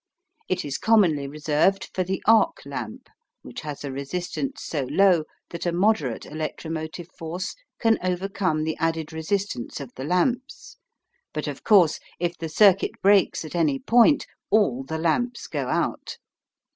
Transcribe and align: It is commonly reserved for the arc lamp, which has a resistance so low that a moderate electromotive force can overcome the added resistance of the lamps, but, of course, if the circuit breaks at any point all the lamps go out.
It 0.49 0.65
is 0.65 0.79
commonly 0.79 1.27
reserved 1.27 1.91
for 1.93 2.03
the 2.03 2.23
arc 2.25 2.65
lamp, 2.65 3.07
which 3.43 3.61
has 3.61 3.83
a 3.83 3.91
resistance 3.91 4.63
so 4.63 4.85
low 4.89 5.25
that 5.51 5.67
a 5.67 5.71
moderate 5.71 6.25
electromotive 6.25 7.07
force 7.15 7.53
can 7.79 7.99
overcome 8.03 8.63
the 8.63 8.75
added 8.77 9.13
resistance 9.13 9.79
of 9.79 9.91
the 9.95 10.03
lamps, 10.03 10.77
but, 11.33 11.45
of 11.45 11.63
course, 11.63 11.99
if 12.17 12.35
the 12.35 12.49
circuit 12.49 12.99
breaks 13.03 13.45
at 13.45 13.53
any 13.53 13.77
point 13.77 14.25
all 14.49 14.83
the 14.83 14.97
lamps 14.97 15.45
go 15.45 15.67
out. 15.67 16.17